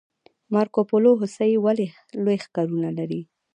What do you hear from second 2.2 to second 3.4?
لوی ښکرونه لري؟